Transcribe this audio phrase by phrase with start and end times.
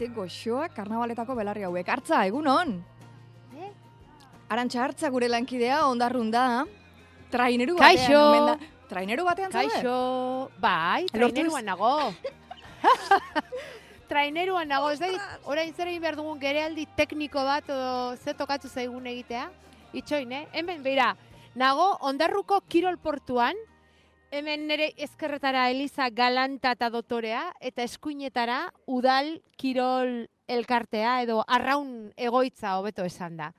[0.00, 1.88] ze goxoak karnabaletako belarri hauek.
[1.92, 2.78] Artza, egunon?
[3.52, 3.70] Eh?
[4.48, 6.64] Arantxa hartza gure lankidea, ondarrun da.
[7.30, 8.06] Traineru Kaixo!
[8.06, 8.28] batean.
[8.28, 8.70] omen da.
[8.90, 9.74] Traineru batean zaude?
[9.74, 9.96] Kaixo,
[10.62, 11.92] bai, traineruan nago.
[14.10, 15.10] traineruan nago, ez da,
[15.44, 19.50] orain zer egin behar dugun gerealdi tekniko bat, edo ze tokatu zaigun egitea.
[20.00, 20.46] Itxoin, eh?
[20.56, 21.12] Hemen, beira,
[21.54, 23.60] nago, ondarruko kirol portuan,
[24.30, 32.76] hemen nire ezkerretara Eliza Galanta eta Dotorea, eta eskuinetara udal kirol elkartea, edo arraun egoitza
[32.78, 33.50] hobeto esan da.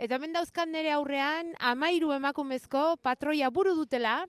[0.00, 4.22] Eta hemen dauzkan nire aurrean, amairu emakumezko patroia buru dutela,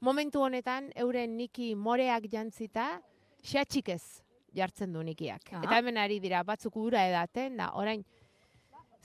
[0.00, 3.00] momentu honetan euren niki moreak jantzita,
[3.42, 4.22] xatxikez
[4.56, 5.50] jartzen du nikiak.
[5.52, 5.64] Ah.
[5.64, 8.04] Eta hemen ari dira, batzuk ura edaten, da, orain,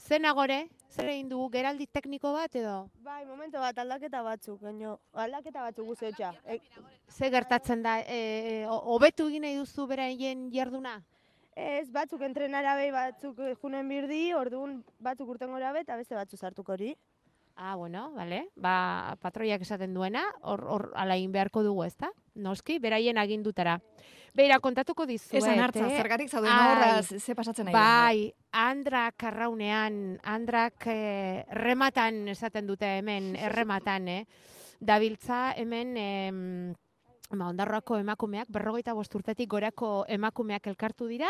[0.02, 2.88] zenagore, zer egin dugu, geraldi tekniko bat edo?
[3.04, 6.32] Bai, momento bat aldaketa batzuk, baino aldaketa batzuk guzetxa.
[6.46, 6.58] E,
[7.08, 11.00] Ze gertatzen da, e, ho- hobetu egin nahi duzu beraien jarduna?
[11.54, 16.14] ez, batzuk entrenara behi, batzuk eh, junen birdi, orduan batzuk urten gora be, eta beste
[16.16, 16.94] batzuk sartuko hori.
[17.56, 18.46] Ah, bueno, vale.
[18.56, 22.08] Ba, patroiak esaten duena, hor, hor ala egin beharko dugu, ezta?
[22.34, 23.78] Noski, beraien agindutara.
[24.32, 25.96] Beira, kontatuko dizuet, Esan hartza, eh?
[26.00, 26.68] zergatik zauden Ai.
[26.70, 27.74] horra, ze ze pasatzen nahi.
[27.74, 34.24] Bai, andrak arraunean, andrak eh, rematan esaten dute hemen, errematan, eh?
[34.80, 36.38] Dabiltza hemen, em,
[37.28, 41.28] ba, ondarroako emakumeak, berrogeita bost urtetik gorako emakumeak elkartu dira,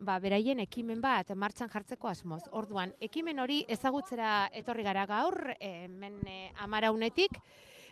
[0.00, 2.46] ba, beraien ekimen bat martxan jartzeko asmoz.
[2.52, 7.36] Orduan, ekimen hori ezagutzera etorri gara gaur, eh, hemen eh, amaraunetik,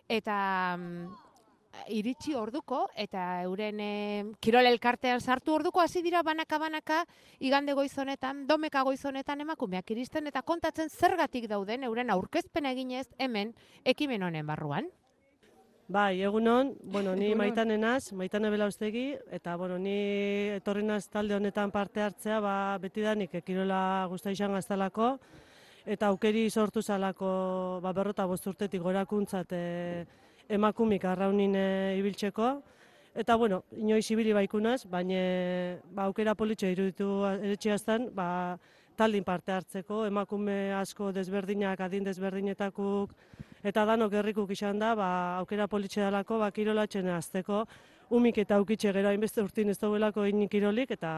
[0.09, 0.41] eta
[0.79, 1.26] mm,
[1.89, 3.91] iritsi orduko eta euren e,
[4.41, 7.05] kirol elkartean sartu orduko hasi dira banaka banaka
[7.39, 13.07] igande goiz honetan, domeka goiz honetan emakumeak iristen eta kontatzen zergatik dauden euren aurkezpena eginez
[13.19, 13.55] hemen
[13.85, 14.91] ekimen honen barruan.
[15.89, 17.39] Bai, egunon, bueno, ni Egunon.
[17.39, 19.95] maitanen naz, maitane belaustegi, eta bueno, ni
[20.57, 25.13] etorri naz talde honetan parte hartzea, ba, betidanik ekirola guztia izan gaztalako,
[25.87, 29.63] eta aukeri sortu zalako, ba, berrota bost urtetik gorakuntzat e,
[30.49, 31.67] emakumik arraunin e,
[31.99, 32.51] ibiltzeko,
[33.17, 35.21] eta bueno, inoiz ibili baikunaz, baina
[35.91, 38.29] ba, aukera politxo iruditu eretxeaztan, ba,
[38.97, 43.13] taldin parte hartzeko, emakume asko desberdinak, adin desberdinetakuk,
[43.67, 45.11] eta danok herrikuk izan da, ba,
[45.43, 47.65] aukera politxe dalako, ba, kirolatzen azteko,
[48.11, 51.13] umik eta aukitxe gero hainbeste urtin ez dauelako egin kirolik, eta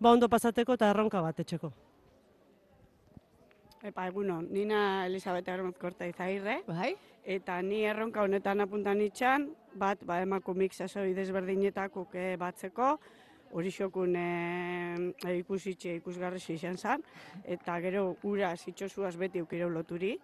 [0.00, 1.72] ba, ondo pasateko eta erronka bat etxeko.
[3.84, 6.94] Epa, egunon, nina Elisabeta Hermozkorta izagirre, Bai?
[7.24, 12.98] Eta ni erronka honetan apuntan itxan, bat, ba, emakumik sasoi desberdinetakuk eh, batzeko,
[13.54, 14.28] hori xokun e,
[15.38, 17.02] ikusitxe ikusgarrisi izan zen,
[17.44, 20.16] eta gero ura zitxosuaz beti ukire loturi.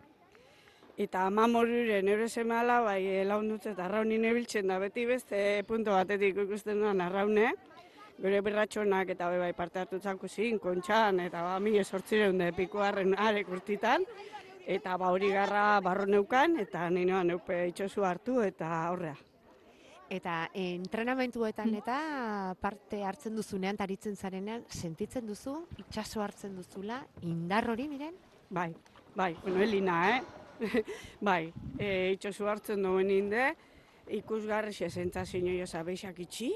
[1.00, 5.94] Eta ama morriren eure semala, bai, eh, laundutze eta arraunin ebiltzen da, beti beste punto
[5.96, 7.54] batetik ikusten duan arraune,
[8.20, 13.14] gure berratxonak eta be bai parte hartu zin, kontxan, eta ba, mila sortzireun de pikuarren
[13.16, 14.04] arek urtitan,
[14.66, 19.16] eta ba hori garra barro neukan, eta ninoa neupe itxosu hartu, eta horrea.
[20.10, 21.96] Eta entrenamentuetan eta
[22.60, 28.16] parte hartzen duzunean, taritzen zarenean, sentitzen duzu, itxaso hartzen duzula, indar hori, miren?
[28.50, 28.72] Bai,
[29.14, 30.22] bai, bueno, elina, eh?
[31.28, 33.52] bai, e, itxosu hartzen duen inde,
[34.10, 36.50] ikusgarri xe sentzazio joza beixak itxi,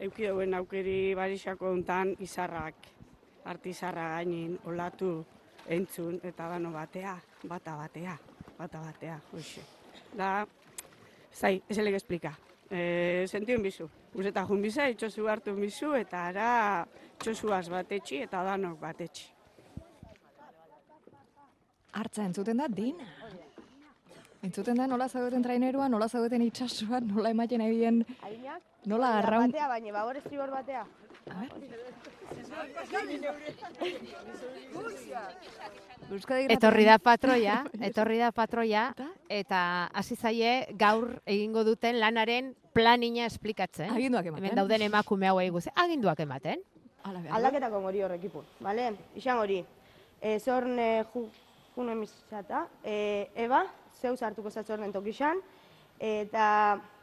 [0.00, 2.88] euki dauen aukeri barixako hontan izarrak,
[3.44, 5.24] artizarra gainin, olatu,
[5.68, 8.18] entzun, eta dano batea, bata batea,
[8.58, 9.62] bata batea, hoxe.
[10.16, 10.46] Da,
[11.32, 12.34] zai, ez eleg explika.
[12.68, 13.88] E, sentiun bizu,
[14.18, 16.48] Uzeta jun biza, itxosu hartu bizu, eta ara
[17.22, 19.28] txosuaz batetxi eta danok batetxi.
[21.98, 23.06] Hartza entzuten da dina.
[24.44, 27.96] Entzuten da nola zaudeten trainerua, nola zaudeten itxasua, nola ematen nahi dien,
[28.86, 29.50] nola arraun...
[29.50, 30.84] Batea, baina, babor estribor batea.
[31.28, 31.50] A ver.
[36.10, 38.88] Euskadi Etorri da patroia, etorri da patroia,
[39.28, 39.88] Eta?
[39.92, 43.90] hasi zaie gaur egingo duten lanaren planina esplikatzen.
[43.92, 44.44] Aginduak ematen.
[44.44, 46.62] Hemen dauden emakume hauei guzti, aginduak ematen.
[47.04, 47.36] Ala, behar da.
[47.38, 48.90] Aldaketako hori horrekipun, bale?
[49.18, 49.60] Izan hori,
[50.20, 51.26] e, zorn e, ju,
[51.76, 53.64] juno emisata, e, eba,
[54.00, 55.40] zeu sartuko zatzorren tokixan,
[55.98, 56.46] eta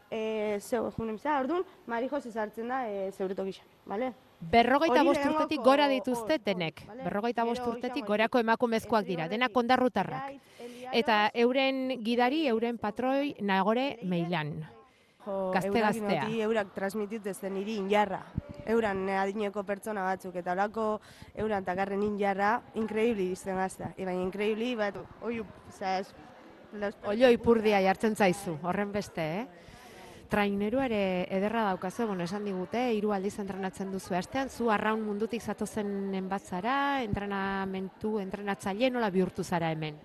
[0.10, 4.14] e, zeu juno emisata, orduan, Mari Jose sartzen da e, zeure tokixan, bale?
[4.40, 6.84] Berrogeita bost urtetik gora dituzte denek.
[7.04, 10.36] Berrogeita bost urtetik gorako emakumezkoak dira, denak ondarrutarrak.
[10.94, 14.56] Eta euren gidari, euren patroi, nagore meilan.
[15.26, 16.26] gazte eurak gaztea.
[16.46, 18.22] eurak transmititu zen niri injarra.
[18.68, 21.02] Euran adineko pertsona batzuk, eta olako
[21.36, 23.92] euran takarren injarra, inkreibli izten gazta.
[23.98, 26.14] E, baina inkreibli, bat, oiu, zaz.
[27.08, 29.48] Olio ipurdia jartzen zaizu, horren beste, eh?
[30.30, 35.42] Trainerua ere ederra daukazu, bueno, esan digute, hiru aldiz entrenatzen duzu astean, zu arraun mundutik
[35.42, 40.00] zatozen bat zara, entrenamentu, entrenatzaile nola bihurtu zara hemen?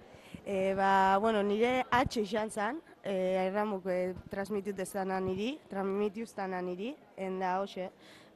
[0.44, 3.14] E, ba, bueno, nire atxo izan zen, e,
[3.46, 7.88] erramuk e, transmitit ezana niri, transmitiuztana niri, enda hoxe,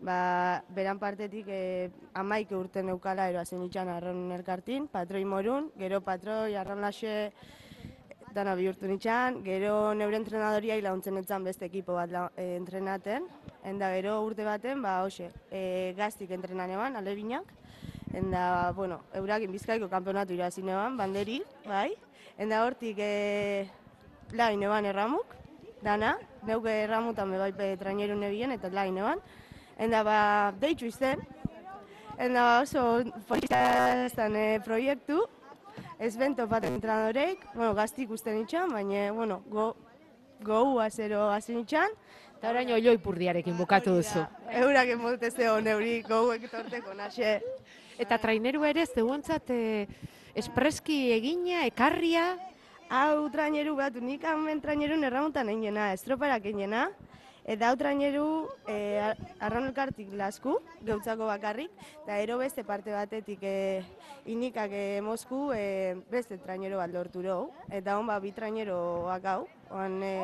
[0.04, 6.56] ba, beran partetik e, amaik urten eukala eroazen itxan arraun elkartin, patroi morun, gero patroi
[6.56, 7.32] arraun laxe
[8.34, 13.28] dana bihurtu nitxan, gero neure entrenadoria laguntzen etzan beste ekipo bat la, e, entrenaten,
[13.70, 17.52] enda gero urte baten, ba, hoxe, e, gaztik entrenan eban, alebinak,
[18.12, 21.38] enda, bueno, eurakin bizkaiko kanpeonatu irazi neban, banderi,
[21.68, 21.92] bai,
[22.36, 23.68] enda hortik e,
[24.34, 25.38] lain eban erramuk,
[25.84, 29.22] dana, neuke erramutan be bai pe traineru nebien eta lain eban,
[29.78, 30.18] enda ba,
[30.58, 31.22] deitzu izten,
[32.18, 35.22] enda oso polizia e, proiektu,
[35.98, 39.74] ez bento bat entrenadorek, bueno, gaztik usten itxan, baina, bueno, go,
[40.44, 41.90] gou azero hazen itxan,
[42.44, 44.20] Eta orain oioi purdiarekin bukatu duzu.
[44.60, 47.38] Eurak emote zeo neuri gouek torteko naxe.
[47.96, 49.86] Eta traineru ere zeuontzat e,
[50.36, 52.34] espreski egina, ekarria,
[52.92, 56.90] Hau traineru bat, nik hamen traineru erramuntan einena, estroparak einena.
[57.44, 58.76] Eta hau traineru e,
[59.44, 60.54] arraun elkartik lasku,
[60.88, 63.82] geutzako bakarrik, eta ero beste parte batetik e,
[64.32, 67.50] inikak e, Mosku e, beste trainero bat lortu rou.
[67.68, 69.42] Eta hon ba, bi traineroak hau,
[69.76, 70.14] oan e,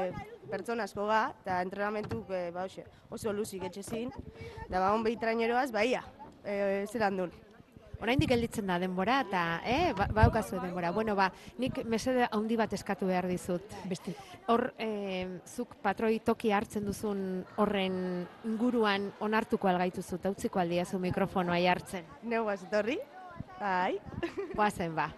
[0.49, 2.65] pertsona asko ga, eta entrenamentuk e, ba,
[3.13, 4.09] oso luzik etxezin.
[4.65, 6.01] Eta ba, hon bi traineroaz, ba, ia,
[6.41, 7.39] e, zelan duen.
[8.01, 10.91] Oraindik gelditzen da denbora eta eh ba, baukazu denbora.
[10.91, 13.63] Bueno, ba, nik mesede handi bat eskatu behar dizut.
[13.89, 14.15] Beste.
[14.49, 21.59] Hor eh, zuk patroi toki hartzen duzun horren inguruan onartuko algaituzu eta utziko aldiazu mikrofonoa
[21.61, 22.09] jartzen.
[22.23, 22.99] Neu etorri,
[23.61, 23.99] bai.
[24.57, 25.11] Goazen ba.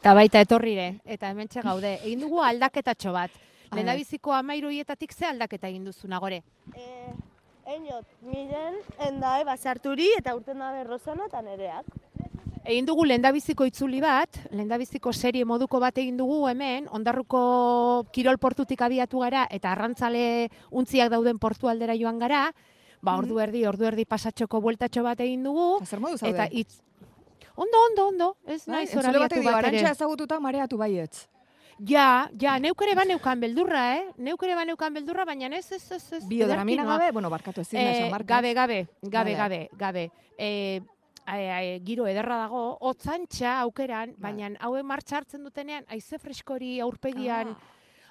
[0.00, 1.98] Eta baita etorrire, eta hementxe gaude.
[2.04, 3.30] Egin dugu aldaketatxo bat.
[3.70, 6.42] A Lehendabiziko amairu hietatik ze aldaketa egin duzu nagore?
[6.76, 7.12] Eh,
[7.64, 11.86] Einot, miren, endae, basarturi eta urten dabe Rosana eta nereak.
[12.64, 18.80] Egin dugu lehendabiziko itzuli bat, lehendabiziko serie moduko bat egin dugu hemen, ondarruko kirol portutik
[18.84, 22.46] abiatu gara eta arrantzale untziak dauden portu aldera joan gara,
[23.04, 26.32] ba ordu erdi, ordu erdi pasatxoko bueltatxo bat egin dugu, Eta zer modu zaude?
[26.36, 26.80] eta itz...
[27.56, 29.68] Ondo, ondo, ondo, ez Bai, naiz entzule horabiatu batek dio, bat ere.
[29.68, 31.28] arantxa ezagututa mareatu baietz.
[31.78, 34.04] Ja, ja, neuk ere baneukan beldurra, eh?
[34.16, 36.24] Neuk ere baneukan beldurra, baina ez, ez, ez, ez.
[36.28, 38.26] Biodramina gabe, bueno, barkatu ezin da Eh, markaz.
[38.28, 40.10] gabe, gabe, gabe, gabe, gabe.
[40.38, 40.80] Eh,
[41.26, 44.32] ai, giro ederra dago, otzantxa aukeran, Bai.
[44.32, 47.58] baina hauen martxa hartzen dutenean, aize freskori aurpegian Ah.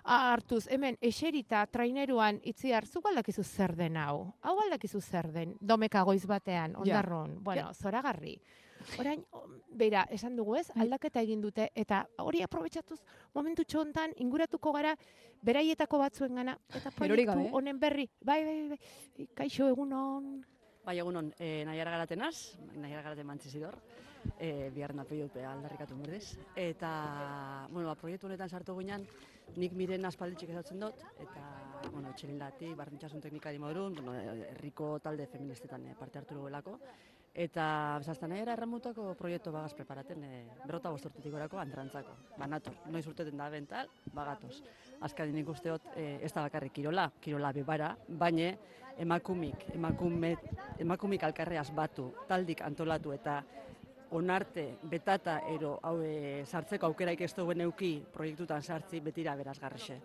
[0.04, 4.34] Hartuz, hemen, eserita, traineruan, itziar, zuk aldakizu zer den hau?
[4.42, 8.38] Hau aldakizu zer den, domeka goiz batean, ondarron, bueno, zoragarri.
[9.00, 9.24] Orain,
[9.72, 10.82] beira, esan dugu ez, Bai.
[10.84, 13.00] aldaketa egin dute, eta hori aprobetxatuz,
[13.34, 14.96] momentu hontan inguratuko gara,
[15.42, 17.50] beraietako batzuen gana, eta proiektu gabe.
[17.52, 18.78] honen berri, bai, bai, bai,
[19.18, 20.44] bai, kaixo egunon,
[20.84, 23.78] Bai, egunon, e, nahiara garatenaz, nahiara garaten mantzizidor,
[24.40, 26.38] e, biharren apellut aldarrikatu merdez.
[26.56, 26.92] Eta,
[27.72, 29.06] bueno, ba, proiektu honetan sartu ginean,
[29.60, 31.48] nik miren aspalditxik ezatzen dut, eta,
[31.92, 36.78] bueno, txelin lati, barrentxasun teknikari modurun, bueno, herriko talde feministetan e, parte hartu duelako.
[37.34, 42.14] Eta, bezazta nahiara erramutako proiektu bagaz preparaten, e, berrota bostortetik orako antrantzako.
[42.38, 44.60] Ba, nator, noiz urteten da bental, bagatoz.
[45.08, 48.52] Azkadin nik usteot, e, ez da bakarrik kirola, kirola bebara, baina
[49.02, 50.36] emakumik, emakume,
[50.80, 53.40] emakumik alkarreaz batu, taldik antolatu eta
[54.14, 59.98] onarte, betata, ero, hau e, sartzeko aukeraik ez duen euki proiektutan sartzi betira berazgarrixe.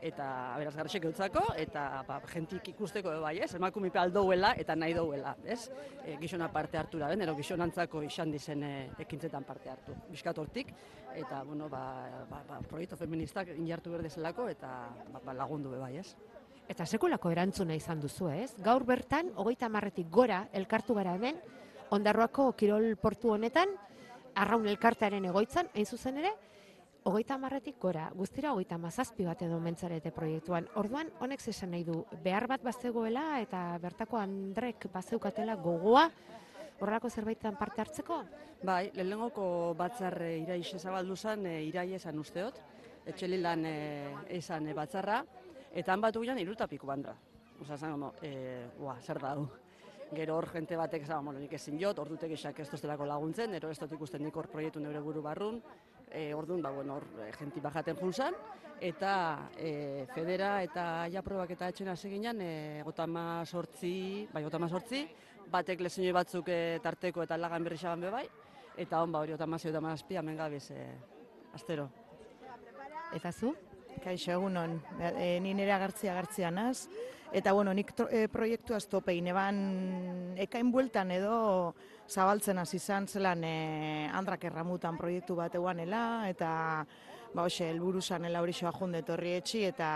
[0.00, 3.50] Eta berazgarrixe geutzako, eta ba, jentik ikusteko bai, ez?
[3.58, 5.66] Emakumipe aldouela eta nahi douela, ez?
[6.04, 8.72] E, gizona parte hartu da, ben, ero gizonantzako izan dizen e,
[9.04, 9.96] ekintzetan parte hartu.
[10.08, 10.72] Bizkat hortik,
[11.14, 11.84] eta, bueno, ba,
[12.30, 14.74] ba, ba, proiektu feministak injartu berdezelako, eta
[15.12, 16.14] ba, ba, lagundu bai, ez?
[16.70, 18.52] Eta sekulako erantzuna izan duzu, ez?
[18.62, 21.40] Gaur bertan, hogeita marretik gora elkartu gara hemen,
[21.90, 23.72] ondarroako kirol portu honetan,
[24.38, 26.32] arraun elkartearen egoitzan, hain zuzen ere,
[27.08, 30.68] hogeita marretik gora, guztira hogeita mazazpi bat edo mentzarete proiektuan.
[30.80, 36.06] Orduan, honek zesan nahi du, behar bat bazegoela eta bertako Andrek bazeukatela gogoa,
[36.80, 38.20] horrelako zerbaitetan parte hartzeko?
[38.64, 42.60] Bai, lehenengoko batzar e, irai zabaldu zen, e, irai esan usteot,
[43.08, 43.76] etxelilan e,
[44.36, 45.22] esan e, batzarra,
[45.72, 47.16] eta han batu ginean irutapiko bandra.
[47.60, 49.48] Osa, zan, no, e, ua, zer da du.
[50.10, 53.70] Gero hor jente batek esan, bueno, nik ezin jot, ordu tekixak ez toztelako laguntzen, ero
[53.70, 55.60] ez dut ikusten nik hor proiektu neure buru barrun,
[56.10, 58.34] e, orduan, ba, bueno, hor e, jenti bajaten junzan,
[58.80, 59.12] eta
[59.54, 65.04] e, federa eta ja probak eta etxena seginan, e, gotama sortzi, bai, gotama sortzi,
[65.50, 68.26] batek lezinoi batzuk e, tarteko eta lagan berri xaban be bai,
[68.82, 70.88] eta hon ba hori gotama zei gotama azpi, hemen gabiz, e,
[71.54, 71.86] astero.
[73.14, 73.54] Eta zu?
[74.02, 74.78] Kaixo, egunon.
[74.98, 76.88] E, ni nire agartzia agartzia naz.
[77.32, 79.58] Eta, bueno, nik tro, e, proiektu aztopein, eban
[80.42, 81.76] ekain bueltan edo
[82.10, 86.50] zabaltzen hasi izan zelan e, andrak erramutan proiektu bat eguanela, eta,
[87.30, 89.92] ba, hoxe, elburu zanela hori soa jundet horri etxi, eta,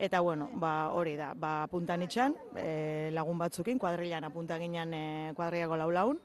[0.00, 5.06] eta, bueno, ba, hori da, ba, puntan itxan, e, lagun batzukin, kuadrilan apunta ginen e,
[5.36, 6.16] kuadriago laulaun,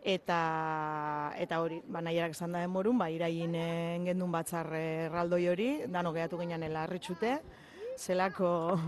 [0.00, 0.42] eta
[1.36, 3.52] eta hori, ba nahierak esan da demorun, ba iraien
[4.06, 7.42] gendun batzar erraldoi hori, dano gehatu ginen larritxute,
[8.00, 8.78] zelako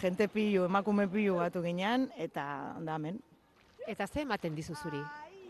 [0.00, 3.18] jente pilu, emakume pilu batu ginen, eta da hemen.
[3.88, 5.00] Eta ze ematen dizu zuri?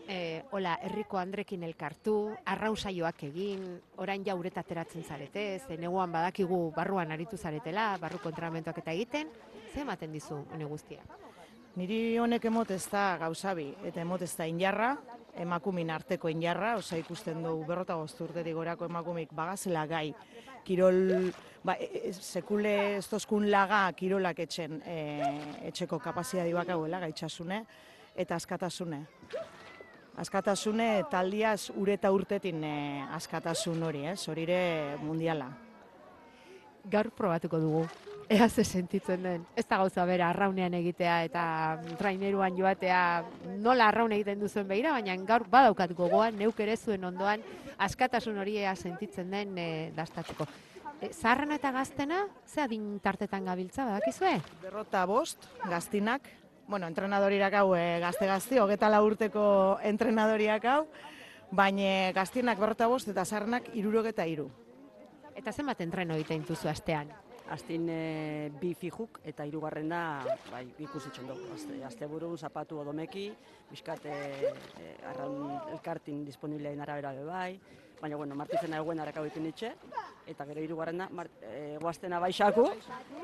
[0.09, 2.15] E, hola, herriko andrekin elkartu,
[2.49, 3.67] arrausaioak egin,
[4.01, 9.29] orain ja ureta ateratzen zarete, ze neguan badakigu barruan aritu zaretela, barruko entrenamentuak eta egiten,
[9.73, 11.05] ze ematen dizu hone guztia?
[11.77, 14.95] Niri honek emotez da gauzabi, eta emotez da injarra,
[15.39, 20.09] emakumin arteko injarra, osa ikusten du berrota gozturtetik gorako emakumik bagazela gai,
[20.65, 21.31] kirol,
[21.63, 24.97] ba, e, e, sekule ez tozkun laga kirolak etxen, e,
[25.71, 27.63] etxeko kapazia dibak hauela, gaitxasune,
[28.15, 29.05] eta askatasune.
[30.21, 32.77] Askatasune taldiaz ureta urtetin e,
[33.17, 34.61] askatasun hori, ez, horire
[35.01, 35.49] mundiala.
[36.91, 37.85] Gaur probatuko dugu
[38.31, 39.45] ea ze sentitzen den.
[39.55, 41.43] Ez da gauza bera arraunean egitea eta
[41.99, 43.01] traineruan joatea
[43.59, 47.43] nola arraun egiten duzuen behira, baina gaur badaukat gogoan, neuk ere zuen ondoan
[47.77, 50.47] askatasun hori ea sentitzen den e, dastatzeko.
[51.01, 54.37] E, zaharrena eta gaztena, ze adin tartetan gabiltza, badakizue?
[54.61, 56.29] Berrota bost, gaztinak,
[56.67, 59.43] bueno, entrenadoriak hau e, gazte-gazti, hogeta urteko
[59.83, 60.85] entrenadoriak hau,
[61.51, 64.47] baina gaztinak berrota bost eta zaharrenak irurogeta iru.
[65.35, 67.11] Eta zenbat entreno egiten duzu astean?
[67.49, 70.01] Aztin e, bi fijuk eta hirugarren da
[70.51, 71.49] bai, ikusitxon dugu.
[71.55, 73.29] Azte, azte burun, zapatu odomeki,
[73.71, 74.17] bizkat e,
[74.79, 77.51] e, arraun elkartin disponiblea arabera be bai,
[78.01, 79.71] baina bueno, martizena eguen harakau ditu nitxe,
[80.27, 82.65] eta gero hirugarren da, mart, e, guaztena baixaku,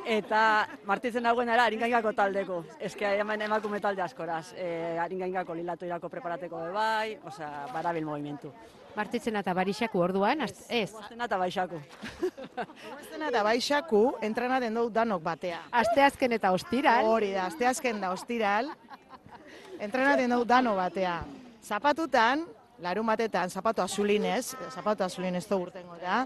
[0.06, 0.42] eta
[0.90, 2.64] martizena eguen ara haringaingako taldeko.
[2.90, 8.54] Ezke hemen emakume talde askoraz, e, haringaingako lilatu irako preparateko be bai, osea, barabil movimentu.
[8.98, 10.54] Martitzen eta barixaku orduan, ez?
[10.74, 10.90] Ez.
[10.96, 11.80] Guaztena eta baixaku.
[12.58, 15.60] Guaztena eta baixaku entrenaten dugu danok batea.
[15.84, 17.06] Asteazken eta ostiral.
[17.06, 18.72] Hori da, asteazken da ostiral.
[19.78, 21.20] Entrenaten dugu dano batea.
[21.62, 22.42] Zapatutan,
[22.82, 26.24] larun batetan, zapatu azulinez, zapatu azulinez to urtengo da,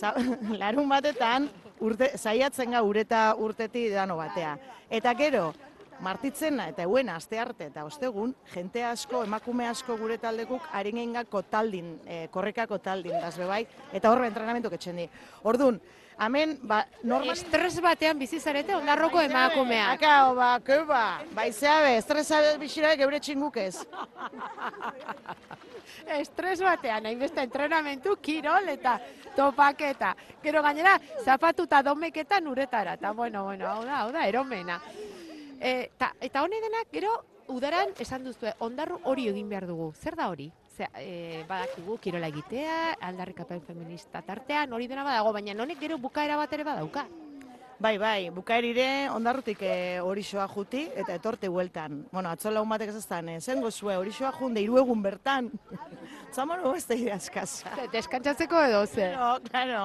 [0.60, 1.48] larun batetan,
[1.80, 4.58] urte, zaiatzen ga ureta urteti dano batea.
[4.90, 5.50] Eta gero,
[6.00, 11.16] martitzena eta euen aste arte eta ostegun, jente asko, emakume asko gure taldekuk harin
[11.50, 15.08] taldin, e, korrekako taldin, dazbe bai, eta horre entrenamentu ketxen di.
[15.44, 15.80] Orduan,
[16.20, 17.32] Hemen, ba, normal...
[17.32, 19.86] Estres batean bizi zarete ondarroko emakumea.
[19.94, 23.78] Akao, ba, keba, bai zeabe, estresa bizira geure txinguk ez.
[26.20, 28.98] Estres batean, hainbeste entrenamentu, kirol eta
[29.32, 30.12] topaketa.
[30.44, 32.98] Gero gainera, zapatuta domeketan uretara.
[33.00, 34.76] Eta, bueno, bueno, hau da, hau da, eromena.
[35.60, 37.12] E, ta, eta hone denak, gero,
[37.52, 39.92] udaran esan duzu, ondarru hori egin behar dugu.
[39.92, 40.48] Zer da hori?
[40.76, 42.76] Ze, e, badakigu, kirola egitea,
[43.10, 47.04] aldarrikapen feminista tartean, hori dena badago, baina honek gero bukaera bat ere badauka.
[47.80, 52.02] Bai, bai, bukaerire ondarrutik e, hori soa juti eta etorte hueltan.
[52.12, 55.48] Bueno, atzola un batek ez eztan, e, zen gozue, hori soa junde, iru egun bertan.
[56.36, 57.72] Zamoro ez da idazkaza.
[57.92, 59.12] Deskantzatzeko edo, ze?
[59.12, 59.84] Claro, claro.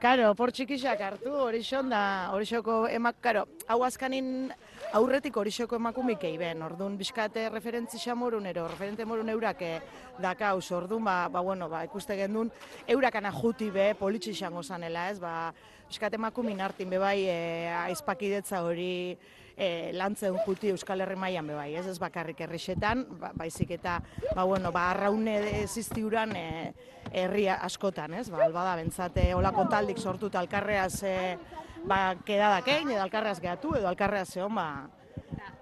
[0.00, 2.46] Karo, por txikisak hartu, hori da, hori
[2.94, 4.52] emak, karo, hau azkanin
[4.96, 9.80] aurretik horixoko emakumik ben, orduan bizkate referentzi xamorun ero, referente morun eurake eh,
[10.18, 12.50] dakauz, orduan, ba, ba, bueno, ba, ikuste gendun,
[12.88, 15.52] eurakana juti be, politxi xango zanela, ez, ba,
[15.88, 19.16] bizkate emakumin hartin be bai, e, aizpakidetza hori,
[19.56, 24.00] e, lantzen juti Euskal Herri mailan be bai, ez, ez bakarrik herrixetan, ba, baizik eta,
[24.34, 26.74] ba, bueno, ba, arraune ziztiuran, e,
[27.12, 31.16] herri askotan, ez, ba, albada, bentsate, olako taldik sortu alkarreaz, e,
[31.84, 34.88] ba, kedadak egin, edo alkarreaz gehatu, edo alkarreaz zehon, ba...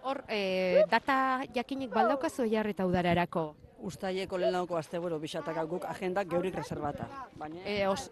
[0.02, 3.50] Hor, e, data jakinik baldaukazu jarri eta udararako?
[3.78, 7.06] Uztaileko lehen lauko azte buru bisataka guk agendak geurik reservata.
[7.38, 8.08] Baina, e, os,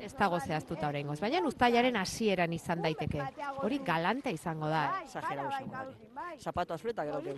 [0.00, 3.22] ez dago zehaztuta horrein Baina ustailaren hasieran izan daiteke.
[3.62, 5.02] Hori galante izango da.
[5.06, 6.06] Zajera izango
[6.38, 7.36] Zapatu azuleta gero geu.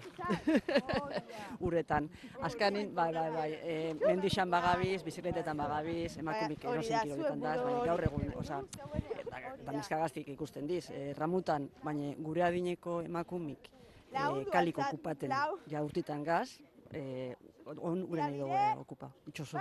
[1.68, 2.08] Uretan.
[2.42, 3.48] Azkanin, bai, bai, bai.
[3.62, 8.60] E, mendixan bagabiz, bizikletetan bagabiz, emakumik erosin kilometan daz, baina gaur egun, oza,
[9.54, 13.70] eta neskagaztik ikusten diz, e, ramutan, baina gure adineko emakumik,
[14.10, 15.34] e, kaliko okupaten
[15.70, 16.48] ja urtitan gaz,
[16.92, 17.34] eh,
[17.66, 19.58] on ure nahi dugu okupa, itxoso.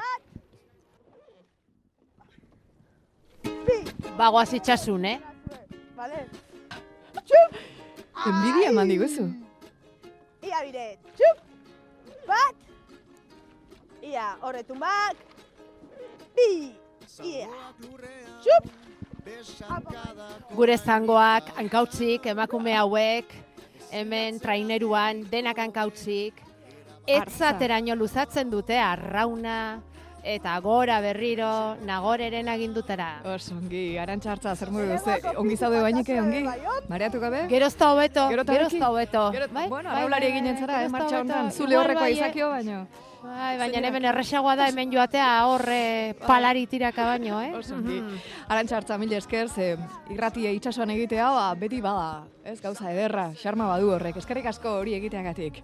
[4.17, 5.17] Bagoaz itxasun, eh?
[5.95, 6.23] Vale.
[7.23, 7.59] Txup!
[8.27, 9.27] Enbidia eman diguzu.
[10.47, 11.43] Ia bire, txup!
[12.27, 12.55] Bat!
[14.03, 15.15] Ia, horretun bak!
[16.37, 16.75] Bi!
[20.55, 23.33] Gure zangoak, hankautzik, emakume hauek,
[23.91, 26.46] hemen traineruan, denak hankautzik,
[27.07, 29.81] etzateraino luzatzen dute arrauna,
[30.27, 33.21] eta gora berriro, nagoreren agindutera.
[33.31, 35.33] Oso, ongi, arantxa hartza, zer modu duzu?
[35.39, 36.43] Ongi zaude bainike, ongi?
[36.91, 37.45] Mareatu gabe?
[37.51, 39.25] Gerozta hobeto, gerozta hobeto.
[39.31, 41.51] Bai, bueno, bai, araulari bai, eginen zara, eh, martxa honetan.
[41.51, 42.17] Zule Igual horrekoa bai, eh.
[42.17, 42.81] izakio, baino.
[43.27, 47.51] Bai, baina hemen erresagoa da hemen joatea horre palari tiraka baino, eh?
[47.57, 48.01] Oso ongi.
[48.01, 48.21] Mhm.
[48.47, 49.75] Arantxa hartza, mila esker, ze
[50.11, 54.95] irratie itsasoan egitea, ba, beti bada, ez gauza ederra, xarma badu horrek, eskerrik asko hori
[54.99, 55.63] egiteagatik.